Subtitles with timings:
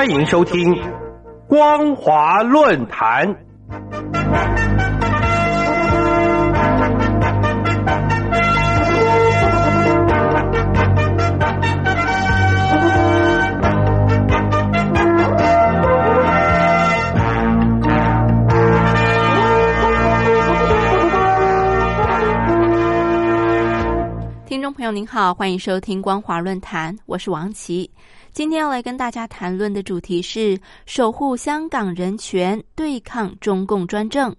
[0.00, 0.74] 欢迎收听
[1.46, 3.36] 光华论坛。
[24.92, 27.88] 您好，欢迎收听光华论坛，我是王琦。
[28.32, 34.34] 今天要来跟大家谈论的主题是守护香港人权，对抗中共专政。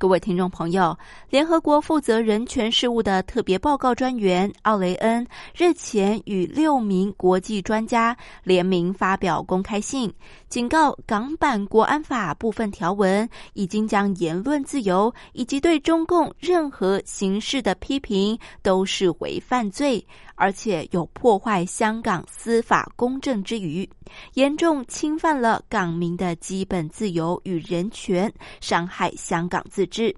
[0.00, 10.10] 各位听众朋友，联合国负责人权事务的特别报告专员奥雷恩日前与六名国际专家联名发表公开信，
[10.48, 20.02] 警告港版国安法部分条文已经将言论自由以及对中共任何形式的批评都视为犯罪。
[20.40, 23.86] 而且有破坏香港司法公正之余，
[24.32, 30.16] 严重侵犯了港民的基本自由与人权，伤害香港自治。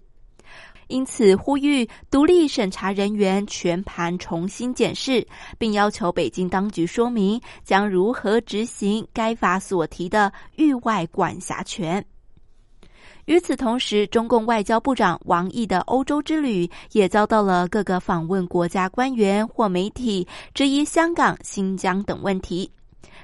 [0.86, 5.26] 因此，呼吁独立审查人员全盘重新检视，
[5.58, 12.04] 并要求北京当局说明将如何执行该法所提的域外管辖权。
[13.32, 22.70] 与此同时，中共外交部长王毅的欧洲之旅也遭到了各个访问国家官员或媒体质疑香港、新疆等问题。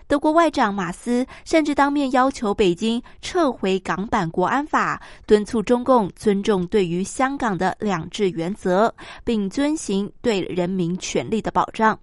[0.06, 8.90] 德国外长马斯甚至当面要求北京撤回港版国安法，敦促中共尊重对于香港的两制原则，
[9.24, 12.00] 并遵行对人民权利的保障。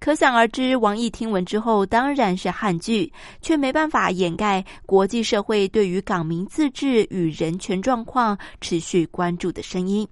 [0.00, 10.06] 可想而知，王毅听闻之后当然是汉句，却没办法掩盖国际社会对于港民自治与人权状况持续关注的声音。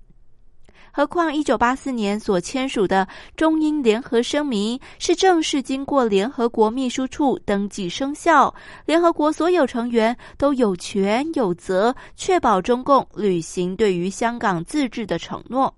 [0.93, 8.53] 何况，一九八四年所签署的中英联合声明是正式经过联合国秘书处登记生效，
[8.87, 15.73] 联合国所有成员都有权有责确保中共履行对于香港自治的承诺，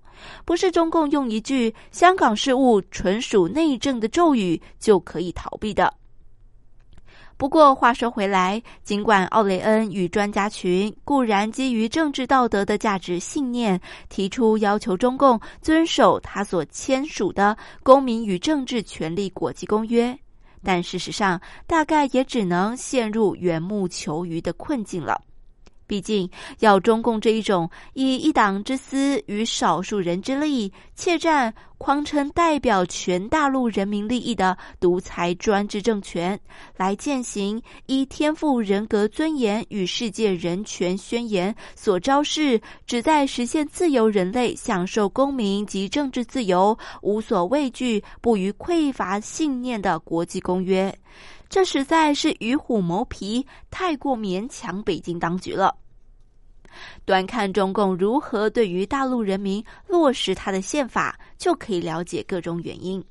[0.45, 5.93] 不是中共用一句“香港事务纯属内政”的咒语就可以逃避的。
[7.35, 20.11] 不过话说回来，尽管奥雷恩与专家群固然基于政治道德的价值信念，提出要求中共遵守他所签署的《公民与政治权利国际公约》，
[20.63, 25.19] 但事实上大概也只能陷入缘木求鱼的困境了。
[25.87, 26.29] 毕竟，
[26.59, 36.39] 要中共这一种以一党之私与少数人之力，怯战匡称代表全大陆人民利益的独裁专制政权，
[36.77, 50.93] 来践行依天赋人格尊严与世界人权宣言所昭示，旨在实现自由人类享受公民及政治自由，无所畏惧，不予匮乏信念的国际公约。
[51.53, 55.77] 这实在是与虎谋皮，太过勉强北京当局了。
[57.05, 63.05] 端看中共如何对于大陆人民落实他的宪法，就可以了解各种原因。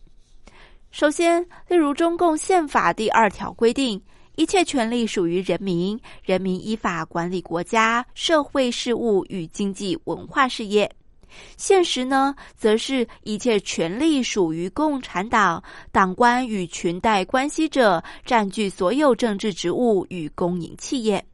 [0.91, 4.03] 首先，例如中共宪法第二条规定，
[4.35, 10.91] 一切权利属于人民，人民依法管理国家、社会事务与经济文化事业。
[11.57, 21.25] 现实呢，则是一切权利属于共产党，党官与裙带关系者占据所有政治职务与公营企业。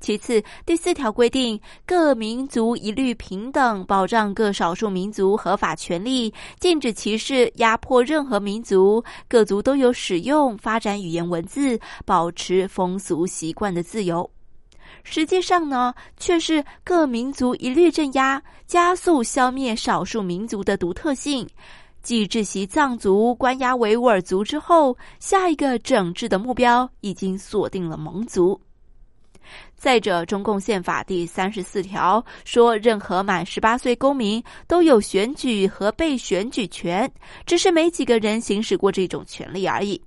[0.00, 14.28] 其次，第四条规定，各民族一律平等，保障各少数民族合法权利，禁止歧视、压迫任何民族，各族都有使用、发展语言文字、保持风俗习惯的自由。
[15.04, 21.48] 实际上呢，却是各民族一律镇压，加速消灭少数民族的独特性。
[22.02, 28.60] 继窒息藏族、关押维吾尔族之后，下一个整治的目标已经锁定了蒙族。
[29.76, 37.08] 再者，中共宪法第三十四条说，任何满十八岁公民都有选举和被选举权，
[37.46, 40.00] 只是没几个人行使过这种权利而已。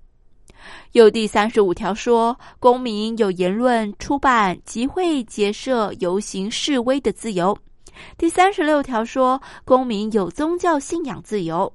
[0.94, 7.58] 有第三十五条说，公民有言论、出版、集会、结社、游行、示威的自由。
[8.18, 11.72] 第三十六条说，公民有宗教信仰自由。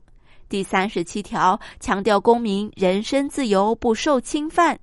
[0.49, 4.79] 第三十七条强调公民人身自由不受侵犯。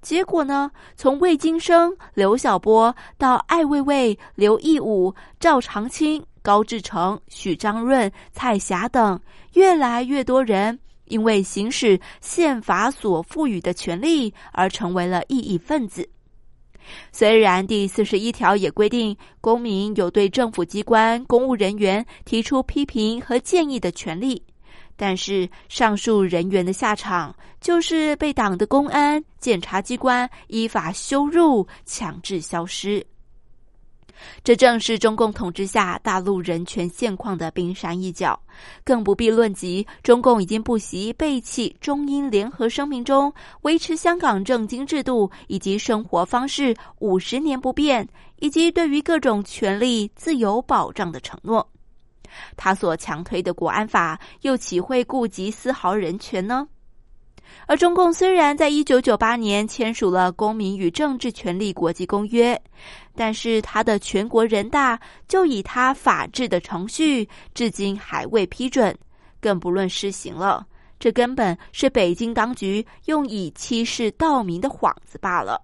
[0.00, 9.20] 结果呢，从魏京生、刘晓波到艾未未、刘义武、赵长青、高志成、许章润、蔡霞等，
[9.54, 10.78] 越来越多人。
[11.08, 16.08] 因为行使宪法所赋予的权利而成为了异议分子。
[17.12, 24.42] 虽然第四十一条也规定公民有对政府机关、公务人员提出批评和建议的权利，
[24.96, 33.04] 但是上述人员的下场就是被党的公安、检察机关依法羞辱、强制消失。
[34.42, 38.40] 这正是中共统治下大陆人权现况的冰山一角，
[38.84, 43.32] 更不必论及中共已经不惜背弃中英联合声明中
[43.62, 48.08] 维持香港政经制度以及生活方式五十年不变，
[48.40, 51.68] 以及对于各种权利自由保障的承诺。
[52.56, 56.68] 他所强推的国安法又岂会顾及丝毫人权呢？
[57.66, 62.54] 而中共虽然在一九九八年签署了《公民与政治权利国际公约》，
[63.14, 68.96] 但是他的全国人大就以他法治的程序，至今还未批准，
[69.40, 70.66] 更不论施行了。
[70.98, 75.60] 这根本是北京当局用以欺世盗名的幌子罢了。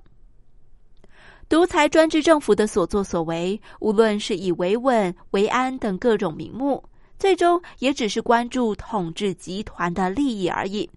[1.48, 6.82] 独裁专制政府的所作所为，无论是以维稳、维安等各种名目，
[7.18, 10.88] 最终也只是关注统治集团的利益而已。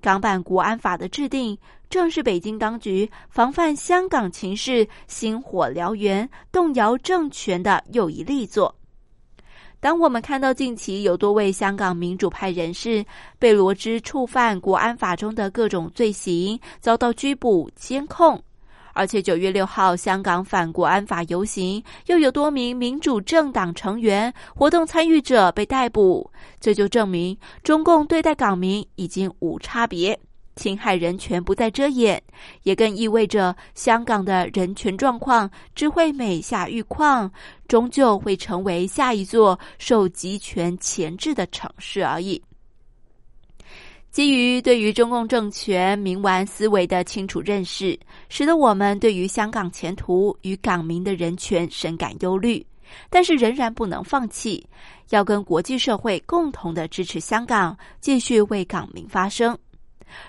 [0.00, 1.56] 港版国安法的制定，
[1.88, 8.74] 正是北京当局防范香港情势星火燎原、动摇政权的又一力作。
[9.80, 13.04] 当我们看到近期有多位香港民主派人士
[13.38, 18.40] 被罗织触犯国安法中的各种罪行，遭到拘捕、监控。
[18.92, 26.30] 而且九月六号，香港反国安法游行，又有多名民主政党成员、活动参与者被逮捕，
[26.60, 30.18] 这就证明中共对待港民已经无差别，
[30.56, 32.22] 侵害人权不再遮掩，
[32.64, 37.30] 也更意味着香港的人权状况只会每下愈况，
[37.66, 42.42] 终究会成为下一座受集权钳制的城市而已。
[44.12, 47.98] 基于对于中共政权冥顽思维的清楚认识，
[48.28, 52.64] 使得我们对于香港前途与港民的人权深感忧虑。
[53.08, 54.62] 但是仍然不能放弃，
[55.08, 59.56] 要跟国际社会共同的支持香港，继续为港民发声。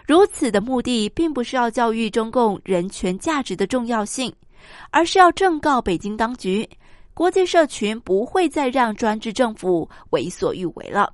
[0.08, 4.34] 如此的目的，并不是要教育中共人权价值的重要性，
[4.92, 6.66] 而是要正告北京当局，
[7.14, 11.14] 国际社群不会再让专制政府为所欲为了。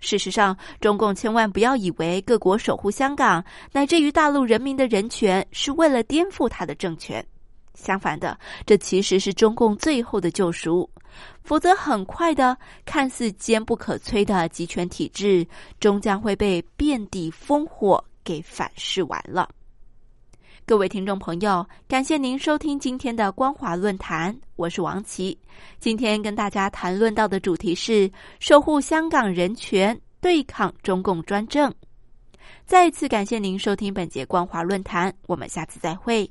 [0.00, 7.24] 事实上，中共千万不要以为各国守护香港乃至于大陆人民的人权是为了颠覆他的政权。
[7.74, 8.36] 相反的，
[8.66, 10.88] 这其实是中共最后的救赎。
[11.42, 15.46] 否则，很快的，看似坚不可摧的集权体制，
[15.80, 19.48] 终将会被遍地烽火给反噬完了。
[20.68, 25.38] 各位听众朋友，感谢您收听今天的光华论坛，我是王琦。
[25.78, 31.74] 今天跟大家谈论到的主题是守护香港人权，对抗中共专政。
[32.66, 36.30] 再次感谢您收听本节光华论坛，我们下次再会。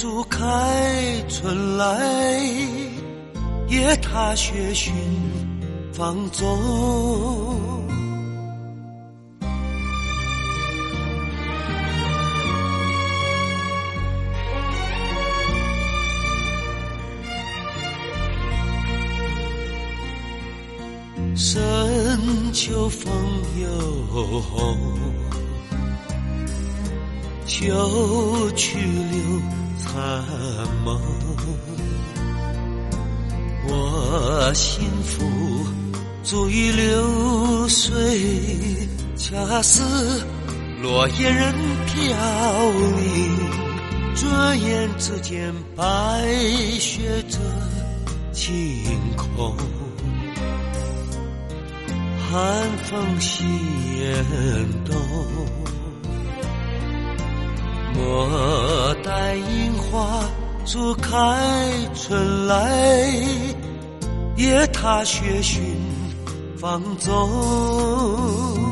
[0.00, 2.40] 花初开春来，
[3.68, 4.94] 夜踏雪寻
[5.92, 6.48] 芳踪。
[21.36, 23.12] 深秋风
[23.60, 23.68] 又
[24.40, 24.78] 红，
[27.44, 30.24] 秋去留残
[30.84, 31.00] 梦。
[33.68, 35.24] 我幸福
[36.22, 39.82] 足以流水，恰似
[40.82, 41.54] 落叶任
[41.86, 43.60] 飘零。
[44.16, 45.84] 转眼之间，白
[46.78, 47.38] 雪遮
[48.32, 48.84] 晴
[49.16, 49.56] 空。
[52.30, 53.44] 寒风袭
[53.98, 54.24] 严
[54.84, 54.96] 冬，
[58.02, 60.24] 我待樱花
[60.64, 61.10] 初开
[61.94, 63.12] 春来，
[64.36, 65.60] 夜踏雪寻
[66.56, 68.69] 芳踪。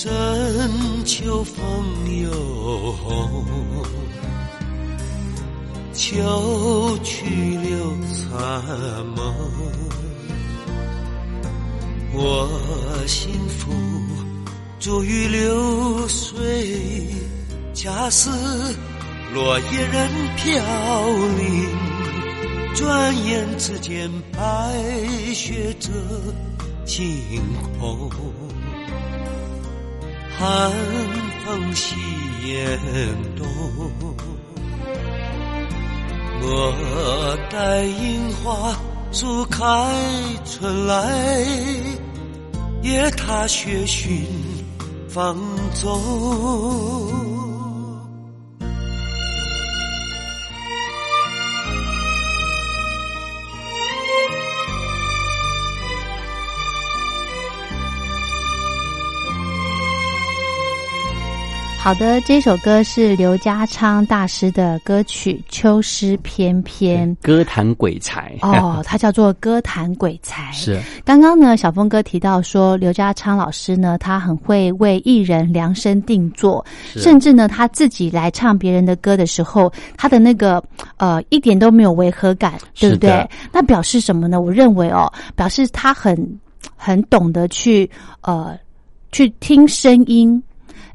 [0.00, 0.14] 深
[1.04, 1.56] 秋风
[2.22, 2.30] 又
[2.92, 3.44] 红，
[5.92, 7.24] 秋去
[7.56, 9.34] 留残梦。
[12.14, 12.48] 我
[13.08, 13.72] 幸福
[14.78, 17.04] 逐于流水，
[17.74, 18.30] 恰似
[19.34, 20.62] 落叶任飘
[21.38, 21.68] 零。
[22.76, 24.80] 转眼之间，白
[25.34, 25.90] 雪遮
[26.84, 27.42] 晴
[27.80, 28.47] 空。
[30.38, 30.72] 寒
[31.44, 31.96] 风袭
[32.46, 32.78] 严
[33.36, 33.44] 冬，
[36.40, 38.72] 莫待樱花
[39.10, 39.64] 初开
[40.44, 41.44] 春来，
[42.82, 44.24] 也踏雪寻
[45.08, 45.36] 芳
[45.74, 46.97] 踪。
[61.80, 70.52] 好的，这首歌是刘家昌大师的歌曲《秋诗翩翩》，歌坛鬼才哦， 他叫做歌坛鬼才。
[70.52, 76.62] 是刚刚呢，小峰哥提到说，刘家昌老师呢，他很会为艺人量身定做，
[76.96, 80.62] 甚至呢，他自己来唱别人的歌的时候，他的那个
[80.98, 83.26] 呃，一点都没有违和感，对不对？
[83.50, 84.38] 那表示什么呢？
[84.38, 86.38] 我认为哦，表示他很
[86.76, 87.88] 很懂得去
[88.20, 88.58] 呃
[89.10, 90.42] 去听声音。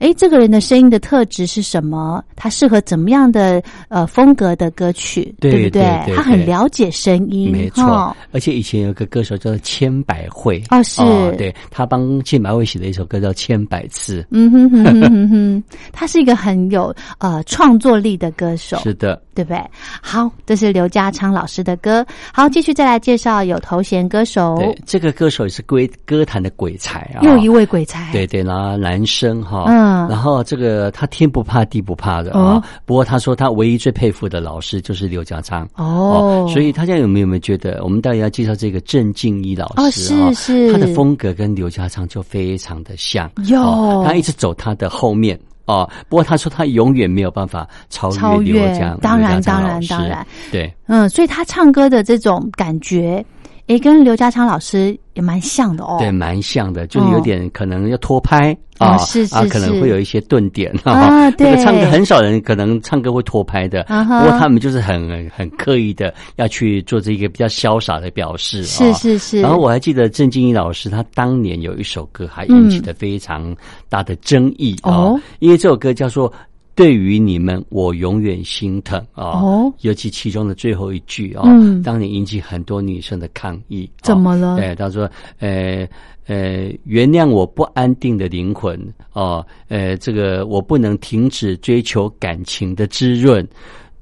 [0.03, 2.22] 哎，这个人的声音的特质是什么？
[2.36, 5.81] 他适合怎么样的呃风格的歌曲，对不对？
[6.13, 8.13] 他很了解声音，没错。
[8.33, 11.01] 而且以前有个歌手叫做千百惠哦，是
[11.38, 14.22] 对他帮千百惠写的一首歌叫《千百次》。
[14.31, 19.61] 嗯哼哼哼哼， 他是一个很有呃创作力的歌手，是的，对不对？
[20.01, 22.05] 好，这是刘家昌老师的歌。
[22.33, 24.55] 好，继续再来介绍有头衔歌手。
[24.57, 28.11] 对，这个歌手也是归歌坛的鬼才啊，又一位鬼才。
[28.11, 30.07] 对对，然后男生哈，嗯。
[30.07, 40.31] 然后这个他天不怕地不怕的啊，不过他说他唯一最佩服的老师就是刘家昌哦，所以大家有没有没有觉得我们到底要介绍这个郑敬一老师啊？
[40.33, 45.89] 是是，他的风格跟刘家昌就非常的像，有他一直走他的后面哦。
[46.10, 53.24] 不过他说他永远没有办法超越刘家，当然当然当然，对，嗯，所以他唱歌的这种感觉。
[53.67, 61.32] 也跟刘家昌老师也蛮像的哦，对，蛮像的，就是有点可能要拖拍啊，是是啊，可能会有一些顿点啊。
[61.32, 68.63] 对，唱歌很少人可能唱歌会拖拍的，不过他们就是很很刻意的要去做这一个比较潇洒的表示。
[68.63, 69.39] 是是是。
[69.39, 73.55] 然后我还记得郑敬怡老师，他当年有一首歌还引起了非常
[73.88, 76.32] 大的争议哦，因为这首歌叫做。
[76.75, 79.39] 对于你们，我永远心疼啊！
[79.41, 81.43] 哦，尤其其中的最后一句啊，
[81.83, 83.87] 当年引起很多女生的抗议。
[84.01, 84.57] 怎么了？
[84.57, 85.07] 对，他说
[85.39, 85.87] ：“呃
[86.25, 88.79] 呃，原谅我不安定的灵魂
[89.13, 93.47] 哦，呃，这个我不能停止追求感情的滋润。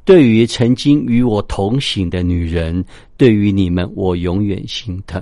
[0.06, 2.84] 对于曾经与我同行的女人，
[3.18, 5.22] 对于你们，我永远心疼。”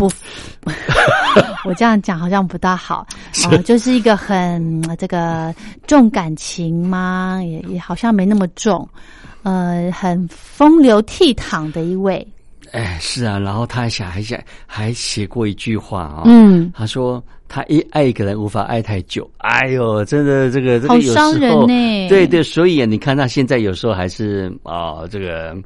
[0.00, 0.10] 不，
[1.66, 3.06] 我这样讲好像不大好
[3.44, 5.54] 啊，就是一个很这个
[5.86, 7.38] 重感情吗？
[7.44, 8.88] 也也好像没那么重，
[9.42, 12.26] 呃，很风流倜傥的一位。
[12.72, 22.08] 哎，是啊，然后他还想还想还写过一句话啊、嗯，他说他一爱一个人无法爱太久，哎呦，真的这个这个好有时候呢。
[22.08, 25.56] 对对，所以啊你看他现在有时候还是啊、这个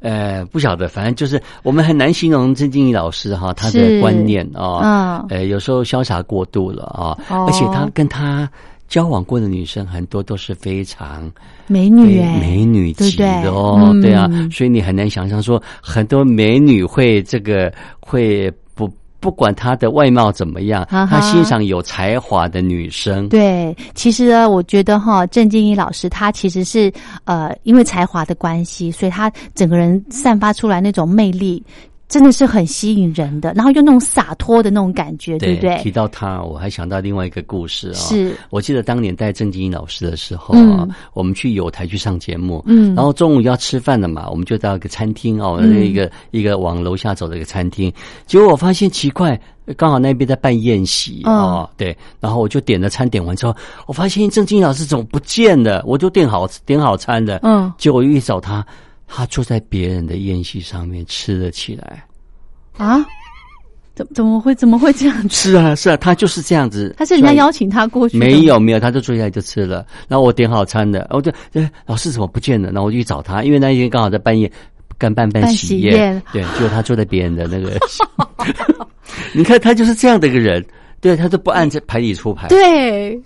[0.00, 5.26] 呃不晓得，反正就是我们很难形容郑静怡老师哈他的观念啊，嗯。
[5.30, 7.46] 呃有时候潇洒过度了啊，哦。
[7.48, 8.46] 而且他跟他
[8.86, 11.32] 交往过的女生很多都是非常。
[11.66, 14.12] 美女哎，美女级的哦，嗯对？
[14.12, 18.52] 啊，所以你很难想象说很多美女会这个会
[19.20, 23.28] 不不管她的外貌怎么样，她欣赏有才华的女生。
[23.28, 26.92] 对，其实呢，我觉得哈，郑敬怡老师她其实是
[27.24, 31.62] 呃，因为才华的关系，所以她整个人散发出来那种魅力，
[32.10, 33.54] 真的是很吸引人的。
[33.54, 35.90] 然后又那种洒脱的那种感觉，对不对提？
[35.90, 47.90] 到他，我还想到另外一个故事啊、是我记得当年带郑金英老师的时候啊，嗯我们去友台去上节目，嗯然后中午要吃饭了嘛，我们就到一个餐厅哦，嗯一个一个往楼下走的一个餐厅，
[48.26, 49.40] 结果我发现奇怪。
[49.76, 53.54] 刚好那边在办宴席啊哦，对，然后我就点了餐，点完之后，
[53.86, 55.80] 我发现郑金英老师怎么不见了？
[55.86, 58.66] 我就订好点好餐的，嗯，结果一找他，
[59.12, 62.04] 他坐在别人的宴席上面吃了起来。
[62.78, 63.04] 啊，
[63.94, 65.50] 怎怎么会怎么会这样子？
[65.50, 66.94] 是啊，是啊，他就是这样子。
[66.96, 69.84] 他是人家邀请他过去，没有没有，他就坐下来就吃了。
[70.08, 72.70] 然后我点好餐的，我就哎，老师怎么不见了？
[72.70, 74.50] 然后我就去找他，因为那一天刚好在半夜
[74.96, 77.76] 干办办喜宴对，就他坐在别人的那个
[79.34, 80.64] 你看他就是这样的一个人，
[81.00, 83.20] 对他都不按这牌理出牌，对。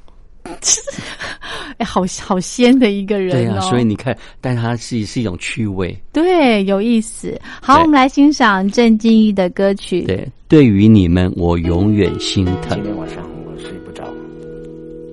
[1.78, 3.52] 哎，好好仙的一个人哦！
[3.52, 7.36] 对啊，所以你看，但他是是一种趣味，对有意思。
[7.60, 10.02] 好，我们来欣赏郑敬一的歌曲。
[10.02, 12.84] 对，对于你们，我永远心疼今。
[12.84, 14.04] 天晚上我睡不着，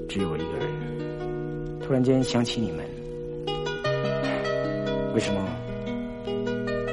[0.08, 0.68] 只有我一个人。
[1.82, 2.86] 突然间想起你们，
[5.16, 5.42] 为什么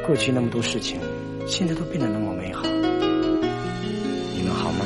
[0.07, 0.99] 过去那么多事情，
[1.47, 2.63] 现在都变得那么美好？
[2.63, 4.85] 你们好吗？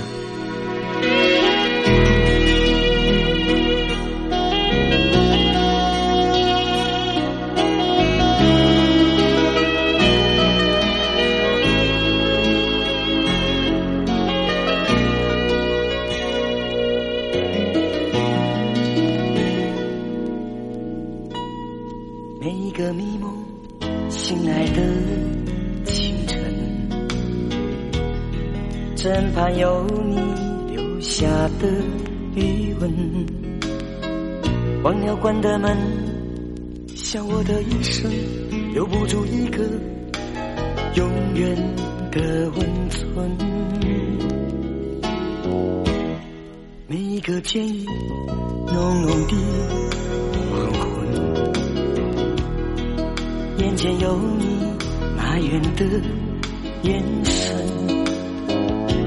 [56.83, 57.55] 眼神，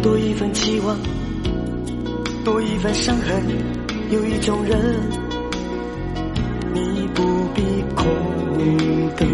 [0.02, 0.98] 多一份期望，
[2.46, 3.44] 多一份伤痕，
[4.12, 4.80] 有一种人，
[6.74, 7.22] 你不
[7.54, 7.62] 必
[7.94, 8.06] 空
[9.18, 9.28] 等。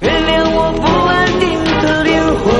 [0.00, 1.48] 原谅我不安定
[1.80, 2.52] 的灵魂，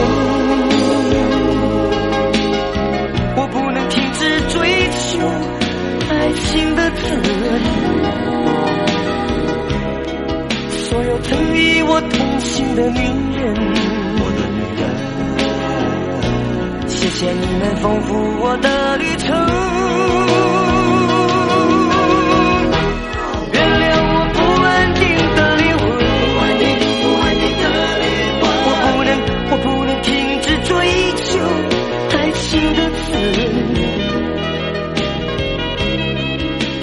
[3.36, 5.20] 我不能停止追求
[6.08, 7.02] 爱情的责
[7.58, 7.60] 任。
[10.70, 12.98] 所有曾与我同行的女
[13.36, 13.54] 人，
[14.18, 14.82] 我的女人，
[16.88, 19.26] 谢谢你们丰富我的旅程。
[23.52, 25.00] 原谅我不安定
[25.34, 25.82] 的灵魂，
[28.64, 29.10] 我不能，
[29.50, 30.10] 我不能停
[30.42, 30.70] 止追
[31.16, 31.28] 求
[32.16, 32.40] 爱情
[32.74, 33.40] 的责任。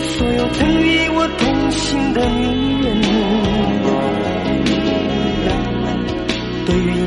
[0.01, 1.41] 所有曾与我同
[1.71, 2.58] 行的你
[6.69, 6.98] 对于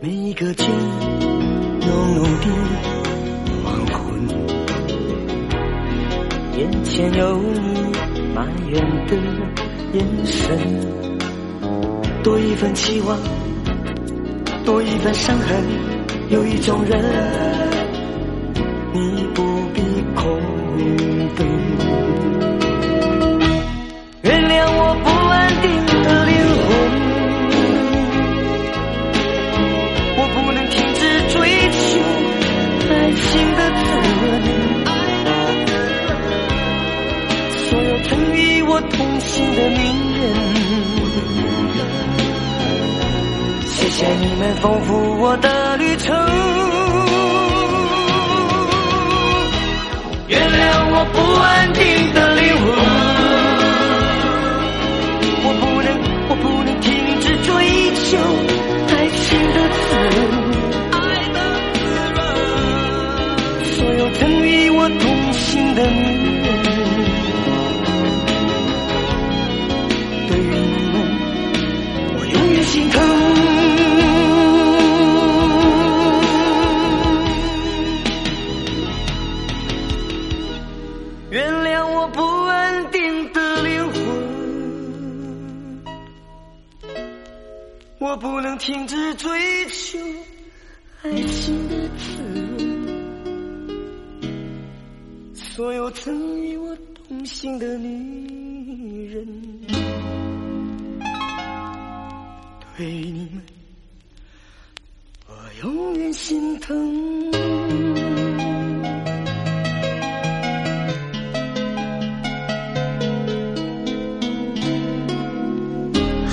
[0.00, 0.64] 每一个街，
[1.80, 2.46] 浓浓的
[3.62, 3.96] 黄昏，
[6.58, 7.92] 眼前有你
[8.34, 9.14] 埋怨的
[9.92, 10.58] 眼神，
[12.24, 13.16] 多一份期望，
[14.64, 15.62] 多一份伤痕，
[16.30, 17.00] 有一种人，
[18.92, 19.80] 你不必
[20.16, 20.40] 空
[21.36, 21.46] 等。
[39.32, 39.80] 新的名
[40.14, 40.20] 人，
[43.64, 46.14] 谢谢你们丰富我的旅程。
[50.28, 50.54] 原谅
[50.90, 52.31] 我不安定的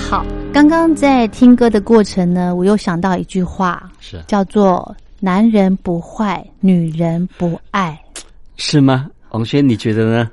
[0.09, 7.95] 好，刚刚在听歌的过程呢，我又想到一句话，是叫做“男人不坏，女人不爱
[8.57, 9.07] 是吗？
[9.29, 10.27] 王轩，你觉得呢？”。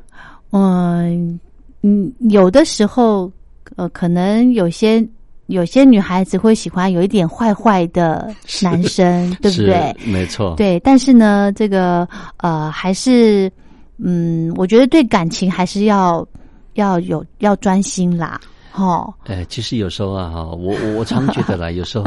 [0.52, 1.38] 嗯
[1.82, 3.30] 嗯，有的时候，
[3.76, 5.06] 呃，可能有些
[5.48, 9.94] 有些女孩子会喜欢有一点坏坏的男生，对不对？
[9.98, 10.54] 是没错。
[10.56, 12.08] 对，但是呢，这个
[12.38, 13.52] 呃，还是
[13.98, 16.26] 嗯，我觉得对感情还是要
[16.74, 18.40] 要有要专心啦，
[18.76, 22.04] 哦，呃，其实有时候啊，哈，我我常觉得啦，有时候，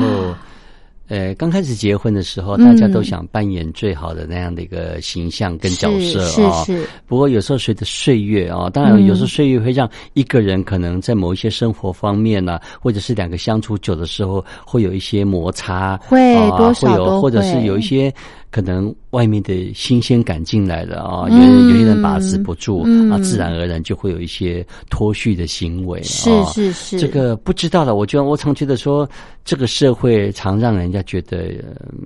[1.09, 6.63] 呃，刚开始结婚的时候，大家都想扮演最好的那样的一个形象跟角色是啊。
[6.63, 18.13] 是是不过有时候随着岁月啊，当然有时候岁月会让一个人可能在某一些生活方面呢、或者是两个相处久的时候，会有一些摩擦，会啊多少会有，或者是有一些
[18.51, 26.01] 可能外面的新鲜感进来了啊，有有些人把持不住、嗯啊，自然而然就会有一些脱序的行为。
[26.03, 29.09] 是啊是是，这个不知道了，我觉得我常觉得说，
[29.43, 31.53] 这个社会常让人家觉得，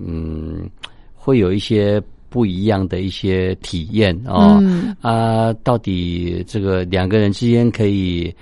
[0.06, 0.70] 嗯，
[1.14, 4.60] 会有一些不一样的一些体验哦。
[4.62, 8.34] 嗯啊，到底这个两个人之间可以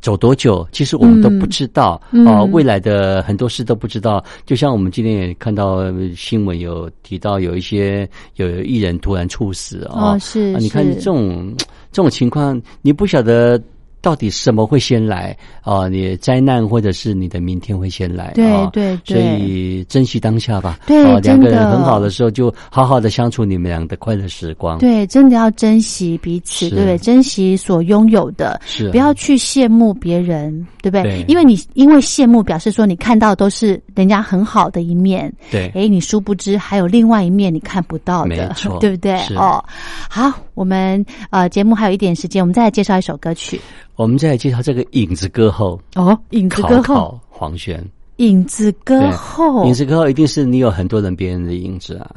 [0.00, 0.66] 走多久？
[0.72, 4.24] 其实我们都不知道、嗯哦，嗯未来的很多事都不知道。
[4.46, 11.54] 就像我们今天也看到新闻有提到，有一些有艺人突然猝死哦，哦是啊，你看这种
[11.92, 13.60] 这种情况，你不晓得。
[14.00, 15.88] 到底什么会先来啊？
[15.88, 18.32] 你灾难或者是你的明天会先来？
[18.34, 20.78] 对对对所对以珍惜当下吧。
[20.86, 26.98] 对啊，两个人很好的时候，就好好的相处你们俩的快乐时光。，对，真的要珍惜彼此，对不对？
[26.98, 31.02] 珍惜所拥有的，是啊不要去羡慕别人，对不对？
[31.02, 39.18] 对因为你因为羡慕，表示说你看到都是人家很好的一面，对哎，你殊不知还有另外一面你看不到的，没错 对不对？
[39.36, 39.62] 哦，
[40.08, 43.60] 好，我们呃节目还有一点时间，我们再来介绍一首歌曲
[44.00, 46.80] 我们再来介绍这个影子歌后，哦，《影子歌后》。
[46.82, 47.86] 考黄轩。
[48.16, 52.10] 影子歌对后影子歌后一定是你有很多人别人的影子啊。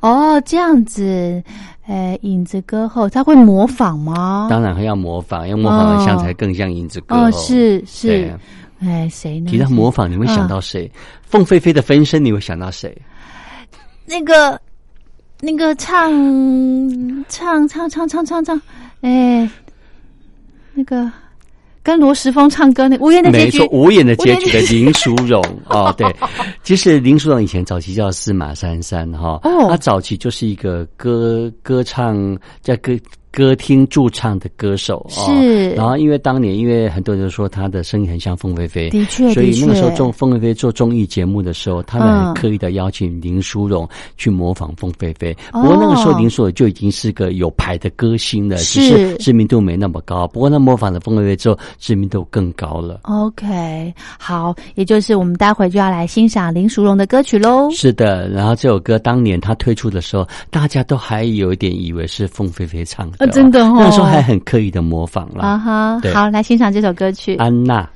[0.00, 1.40] 哦，这样子，
[1.86, 4.48] 呃，影子歌后他会模仿吗？
[4.50, 7.22] 当然还要模仿，要模仿的像才更像影子歌后。
[7.22, 8.34] 哦，是是对，
[8.80, 9.48] 哎，谁呢？
[9.48, 10.90] 提到模仿，你会想到谁？
[11.22, 13.00] 凤飞飞的分身，你会想到谁？
[14.06, 14.60] 那个
[15.40, 16.10] 那个唱
[17.28, 18.60] 唱唱唱唱唱唱，
[19.02, 19.48] 哎，
[20.74, 21.10] 那个
[21.88, 26.06] 跟罗时丰唱歌那《无言的结局没错，》无言的结局的林淑荣 哦，对，
[26.62, 32.92] 其实林淑荣以前早期叫司马珊珊哈，哦她早期就是一个歌歌唱在歌。
[33.30, 45.36] 歌厅驻唱的歌手哦，是然后因为当年因为很多人都说他的声音很像凤飞飞，的确所以那个时候做凤飞飞做综艺节目的时候，他们刻意的邀请林淑荣去模仿凤飞飞。
[45.52, 50.26] 哦不过那个时候林淑荣就已经是个有牌的歌星了，是只是知名度没那么高。
[50.28, 53.00] 不过他模仿了凤飞飞之后，知名度更高了。
[53.04, 57.70] OK，好，也就是我们待会就要来欣赏林淑荣的歌曲喽。
[57.70, 63.27] 是的，然后这首歌当年他推出的时候，大家都还有一点以为是凤飞飞唱的。
[63.28, 65.42] 呃，真的哦那个时候还很刻意的模仿了。
[65.42, 67.36] 啊哈对，好，来欣赏这首歌曲。
[67.36, 67.88] 安娜，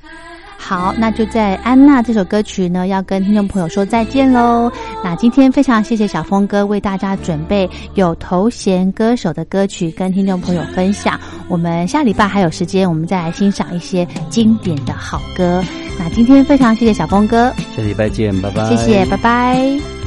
[0.57, 4.71] 好，那就在《安娜》这首歌曲呢，要跟听众朋友说再见喽。
[5.03, 11.19] 那今天非常谢谢小峰哥为大家准备有头衔歌手的歌曲，跟听众朋友分享。
[11.49, 15.61] 我们下礼拜还有时间，我们再来欣赏一些经典的好歌。
[15.99, 18.65] 那今天非常谢谢小峰哥，下礼拜见，拜拜。
[18.69, 20.02] 谢谢，拜拜。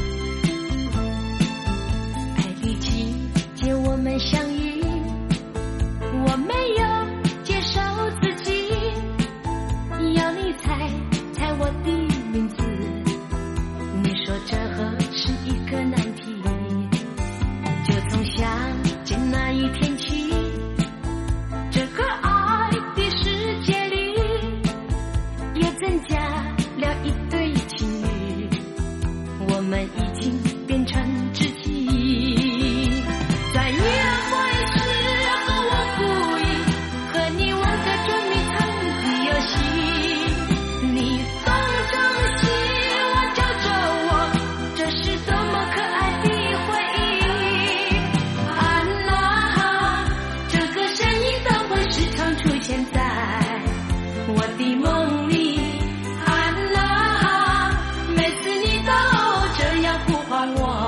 [60.47, 60.86] 样呼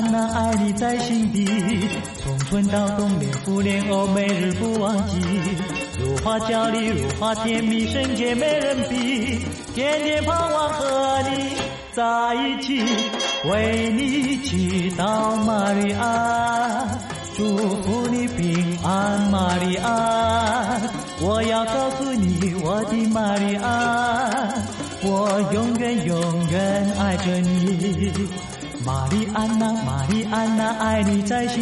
[0.00, 1.46] 安娜，爱你在心底，
[2.22, 5.20] 从春到冬，年复年哦，每日不忘记。
[6.00, 9.40] 如花娇丽，如花甜蜜，圣洁没人比。
[9.74, 11.52] 天天盼望和你
[11.92, 12.82] 在一起，
[13.50, 16.98] 为你祈祷，玛丽安，
[17.36, 20.80] 祝福你平安，玛丽安。
[21.20, 24.64] 我要告诉你，我的玛丽安，
[25.02, 28.10] 我永远永远爱着你。
[28.84, 31.58] 玛丽安娜，玛丽安娜，爱你在心。